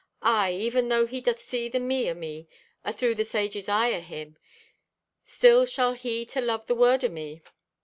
Aye, 0.23 0.53
even 0.53 0.89
though 0.89 1.05
he 1.05 1.21
doth 1.21 1.39
see 1.39 1.69
the 1.69 1.79
me 1.79 2.09
o' 2.09 2.15
me 2.15 2.47
athrough 2.83 3.13
the 3.13 3.23
sage's 3.23 3.69
eye 3.69 3.91
o' 3.93 3.99
him, 3.99 4.35
still 5.25 5.63
shall 5.63 5.93
he 5.93 6.25
to 6.25 6.41
love 6.41 6.65
the 6.65 6.73
word 6.73 7.05
o' 7.05 7.09
me." 7.09 7.43